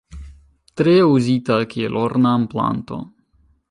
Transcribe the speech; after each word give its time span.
Tre 0.81 0.95
uzita 1.17 1.59
kiel 1.75 2.01
ornamplanto. 2.07 3.03